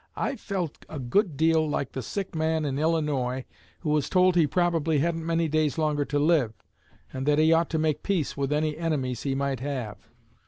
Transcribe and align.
I 0.15 0.35
felt 0.35 0.83
a 0.89 0.97
good 0.97 1.37
deal 1.37 1.69
like 1.69 1.91
the 1.91 2.01
sick 2.01 2.33
man 2.33 2.65
in 2.65 2.79
Illinois 2.79 3.45
who 3.81 3.91
was 3.91 4.09
told 4.09 4.35
he 4.35 4.47
probably 4.47 4.97
hadn't 4.97 5.23
many 5.27 5.47
days 5.47 5.77
longer 5.77 6.05
to 6.05 6.17
live, 6.17 6.53
and 7.13 7.27
that 7.27 7.37
he 7.37 7.53
ought 7.53 7.69
to 7.69 7.77
make 7.77 8.01
peace 8.01 8.35
with 8.35 8.51
any 8.51 8.75
enemies 8.75 9.21
he 9.21 9.35
might 9.35 9.59
have. 9.59 10.09